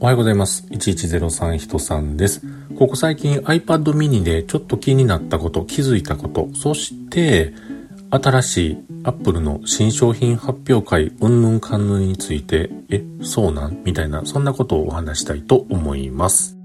[0.00, 0.64] おはようございます。
[0.70, 2.40] 1103人さんです。
[2.78, 7.52] ここ最近 iPad mini でちょっと気になったこと、気づいたこと、そして
[8.08, 13.82] 新しい Apple の新商品発表会、うんぬんかんぬんについて、え、そうなん？
[13.84, 16.56] みたいな、そんなことをお話したいと思います。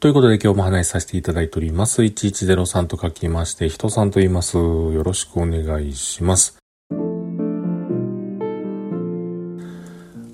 [0.00, 2.00] ということで今日も話しさせていただいております。
[2.00, 4.56] 1103と書きまして、人さんと言います。
[4.56, 6.56] よろしくお願いします。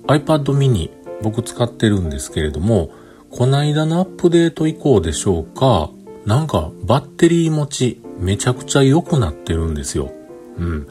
[0.06, 0.90] iPad mini
[1.22, 2.90] 僕使ってるんですけれども、
[3.30, 5.90] こないだのアップデート以降でしょうか、
[6.26, 10.12] なんかバッテリー持ちめちゃくちゃ良くなってるんですよ。
[10.58, 10.86] うん。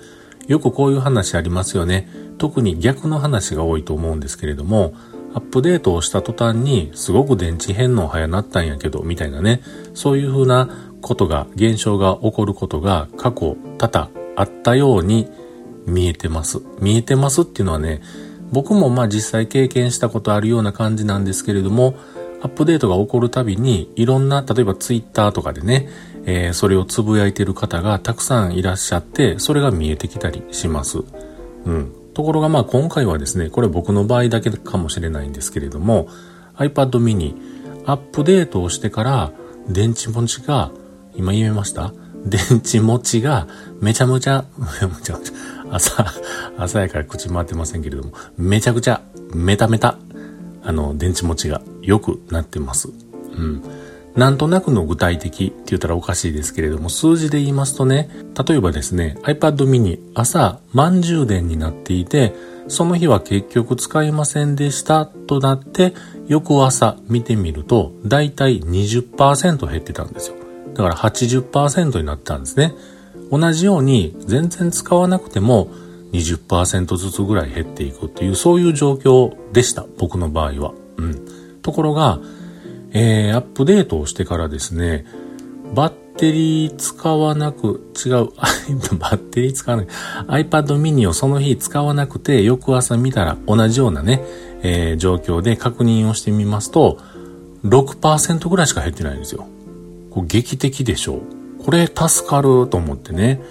[0.48, 2.10] よくこういう話ありますよね。
[2.38, 4.94] 特に逆の話が多いと思うんですけれども、
[5.34, 9.62] アップデートをした途端にすごく電池返納早なったんやけど、みたいなね、
[9.94, 10.70] そういう風な
[11.02, 15.28] ことが、現象が起こることが過去多々あったように
[15.86, 16.62] 見えてます。
[16.80, 18.02] 見えてますっていうのはね、
[18.54, 21.96] 僕もまあ実際経験したことあるような感じなんですけれども、
[22.42, 25.90] アップデートが起こるたびに、いろんな、例えばツイッターとかでね、
[26.26, 31.00] えー、それをつぶやいてる方がたくさんいらっしゃって、それが見えてきたりします。
[31.66, 31.92] うん。
[32.14, 36.08] ところがまあ今回はですね、これ僕の場合だけかもしれないんですけれども、
[36.58, 37.36] iPad mini
[37.86, 39.32] アップデートをしてから
[39.68, 40.72] 電池持ちが、
[41.16, 41.94] 今言えました？
[42.26, 43.48] 電池持ちが
[43.82, 45.20] めちゃめちゃ、めちゃめちゃ、
[45.72, 46.06] 朝、
[46.58, 49.02] 朝やから口回ってませんけれども、めちゃくちゃ、
[49.34, 49.98] メタメタ、
[50.64, 52.90] あの、電池持ちが良くなってます。
[53.36, 53.62] うん。
[54.16, 58.10] なんとなくの具体的って言ったらおかしいですけれども、数字で言いますとね、
[58.48, 62.36] 例えばですね、iPad mini 朝満充電になっていて、
[62.68, 65.94] その日は結局使いませんでしたとなって、
[66.28, 70.36] 翌朝見てみると、だいたい20%減ってたんですよ。
[70.74, 72.74] だから80%になったんですね。
[73.32, 75.70] 同じように全然使わなくても
[76.14, 79.86] 20%ずつぐらい減っていくっていうそういう状況でした。
[79.98, 80.74] 僕の場合は。
[80.98, 81.62] うん。
[81.62, 82.20] ところが、
[82.92, 85.06] えー、アップデートをしてからですね、
[85.74, 88.30] バッテリー使わなく、違う、
[89.00, 89.88] バッテリー使わない。
[90.46, 94.24] iPad mini をその日使わなくて、翌朝見たら同じようなね、
[94.62, 97.00] えー、状況で確認をしてみますと、
[97.66, 99.48] 6%ぐらいしか減ってないんですよ。
[100.14, 101.64] こう劇的でしょう。
[101.64, 103.42] これ助かると思ってね。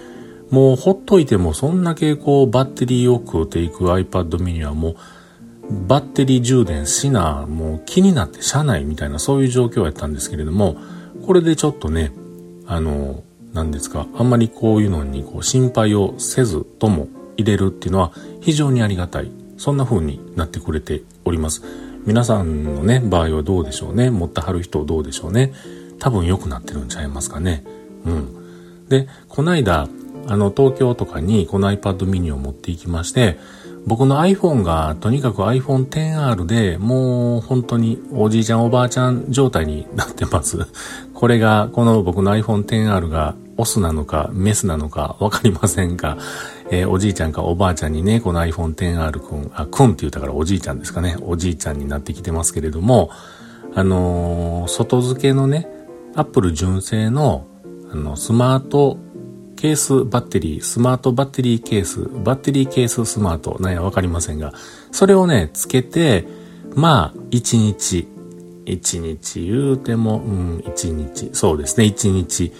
[0.49, 4.95] もうほっといてもそんだけこうバッテリーを食うていく iPad mini はもう
[5.87, 10.77] バッテリー充電しな、もう気になって車内みたいなそういう状況やったんですけれども、
[11.25, 12.11] これでちょっとね、
[12.67, 13.23] あの、
[13.53, 17.07] 何ですか、あんまりこういうのにこう心配をせずとも
[17.37, 19.31] 入れるっていうのは非常にありがたい。
[19.57, 21.63] そんな風になってくれております。
[22.05, 24.09] 皆さんのね、場合はどうでしょうね。
[24.09, 25.53] 持ってはる人どうでしょうね。
[26.03, 27.63] 多分良くなってるんちゃいますかね。
[28.03, 28.89] うん。
[28.89, 29.87] で、こないだ、
[30.27, 33.39] あの、東京とかにこの iPad mini を持っていきまして、
[33.87, 40.67] 僕の iPhone がとにかく iPhone XR でもう本当におじいちゃんおばあちゃん状態になってます。
[41.15, 46.17] これが、この僕の iPhone XR がオスなのかメスなのかわかりませんが、
[46.69, 51.15] えー、おじいちゃんかおばあちゃんにね、この iPhone XR くん、あ、くんって言ったからおじいちゃんですかね。
[51.21, 53.09] おじいちゃんになってきてますけれども、
[53.73, 55.67] あのー、外付けのね、
[56.15, 57.47] Apple 純正の
[57.93, 58.97] あの、スマート
[59.55, 64.51] ケースバッテリー、スマートバッテリーケース、バッテリーケーススマート、なんやわかりませんが、
[64.91, 66.27] それをね、つけて、
[66.75, 68.07] まあ、1日、
[68.65, 72.51] 1日言うても、うん、1日、そうですね、1日、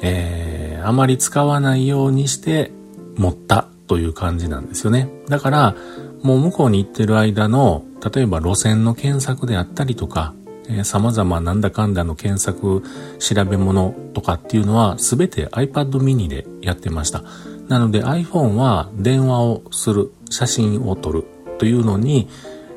[0.00, 2.72] えー、あまり使わないようにして
[3.16, 5.08] 持ったという感じなんですよね。
[5.28, 5.76] だから、
[6.22, 10.34] もう向こうに行ってる間の、例えば路線の検索であったりとか、
[10.68, 12.82] えー、様々なんだかんだの検索
[13.18, 17.22] 調べ物とかっていうのは全て iPad mini でやってました。
[17.68, 21.24] なので iPhone は電話をする、写真を撮る
[21.58, 22.28] というのに、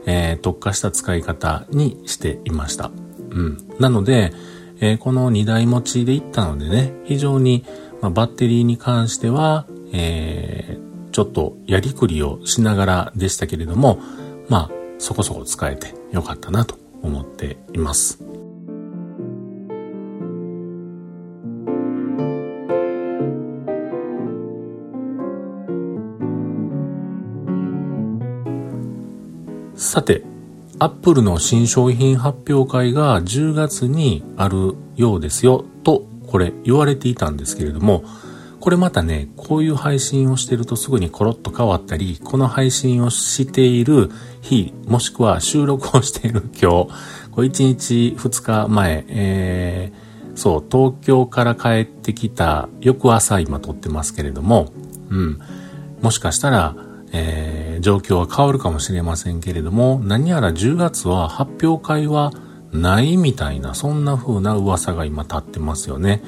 [0.06, 2.92] えー、特化した使い方にしていました。
[3.30, 3.58] うん。
[3.80, 4.32] なので、
[4.80, 7.66] えー、この2台持ちで行ったのでね、非常に、
[8.02, 14.00] まあ、バッテリーに関しては、えー、ちょっとやりくりをしながらでしたけれども、
[14.50, 18.24] まあ、そこそこ使えてよかったなと思っています。
[29.76, 30.24] さて、
[30.80, 38.04] アップルの新商品発表会が10月にあるようですよと、これ言われていたんですけれども、
[38.68, 44.12] これまたね、こういう配信をしてるとすぐにコロッと変わったり、この配信をしている
[44.42, 46.90] 日、もしくは収録をしている 今日、
[47.32, 54.74] これ1日2日前、えー、そう、東京から帰ってきた翌朝今撮ってますけれども、
[55.12, 55.40] うん、
[56.02, 56.76] もしかしたら、
[57.14, 62.34] えー、状況は変わるかもしれませんけれども、何やら10月は発表会は
[62.74, 66.22] ないみたいな、そんな風な噂が今立ってますよね。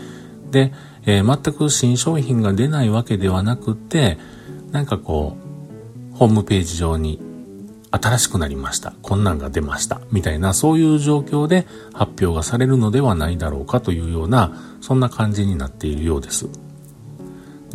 [0.52, 0.72] で、
[1.06, 4.18] えー、全く新商品が出ないわけではなくて、
[4.72, 5.38] なんかこ
[6.14, 7.20] う、ホームページ上に
[7.92, 8.94] 新しくなりました。
[9.02, 10.02] こんなんが出ました。
[10.12, 16.48] みたいな、そういう状況で発表がされるのではないだろうかというような、そんな感じになっているようです。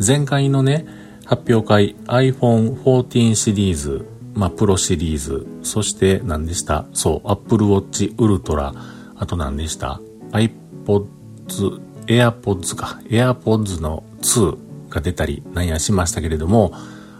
[0.05, 0.85] 前回のね、
[1.25, 4.05] 発表会 iPhone 14シリーズ、
[4.35, 6.85] まあ、プロシリーズ、そして何でした？
[6.93, 8.73] そう、Apple Watch Ultra、
[9.15, 9.99] あと何でした
[10.31, 16.71] ？iPods、AirPods か、AirPods の2が出たりなんやしましたけれども、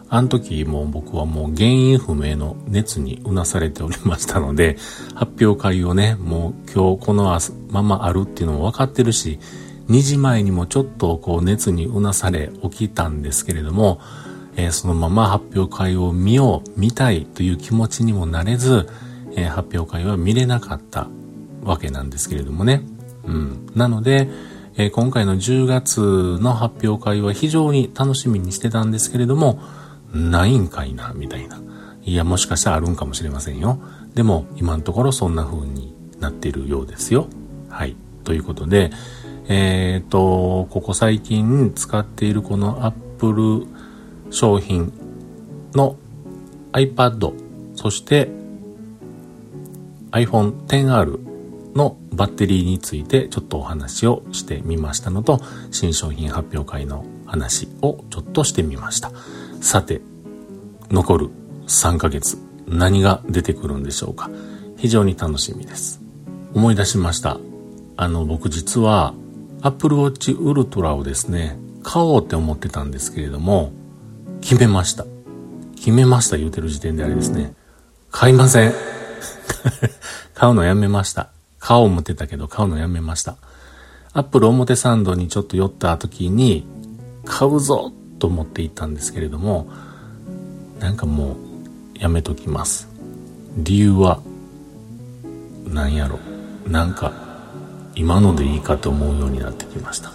[0.08, 4.78] あの時も僕はもう原因不明の熱にうなされておりましたので、
[5.16, 7.38] 発表会をね、もう今日この
[7.70, 9.40] ままあるっていうのも分かってるし、
[9.90, 14.00] 2時前にもちょっとこう熱にうなされ起きたんですけれども、
[14.56, 18.88] えー、そのまま発表会を見よう、見たいという気持ちにもなれず、
[19.36, 21.08] えー、発表会は見れなかった
[21.64, 22.81] わけなんですけれどもね。
[23.26, 23.66] うん。
[23.76, 24.30] なので、
[24.77, 29.60] えー、今回の10月の発表会は非常に楽しみにしてたんですけれども、
[30.13, 31.62] ないんかいな、みたいな。
[32.04, 33.80] いや、もしかしたらあるんかもしれませんよ。
[34.13, 37.27] でも、今のところそんな風になっているようですよ。
[37.69, 37.95] はい。
[38.24, 38.92] ということで、
[39.48, 43.68] えっ、ー、と、ここ最近使っているこの Apple
[44.30, 44.92] 商品
[45.74, 45.95] の
[46.74, 47.33] iPad、
[47.75, 48.30] そして
[50.12, 51.35] iPhone XR
[51.75, 55.42] のバッテリーについてちょっとお話をしてみましたのと、
[55.72, 59.12] 新商品発表会の話をちょっとしてみました。
[59.62, 60.01] さて、
[60.89, 61.30] 残る
[61.68, 62.38] 3ヶ月、
[62.68, 64.30] 何が出てくるんでしょうか。
[64.77, 66.01] 非常に楽しみです。
[66.54, 67.38] 思い出しました。
[67.98, 69.13] あの、僕実は
[69.62, 73.71] Apple Watch Ultra をですね、買おうって思ってたんですけれども、
[74.42, 75.06] 決めました。
[75.75, 77.54] 決めました言うてる時点であれですね。
[78.12, 78.74] 買いません。
[80.33, 81.35] 買うのやめました。
[81.66, 83.38] 買おう思ってたけど買うのやめました。
[84.14, 86.64] アップル表参道にちょっと寄った時に、
[87.26, 89.68] 買うぞと思って行ったんですけれども、
[90.80, 92.88] なんかもうやめときます。
[93.58, 94.22] 理由は、
[95.66, 96.20] なんやろ。
[96.68, 97.12] なんか
[97.96, 100.12] 今のでいいかと思うようになってきました。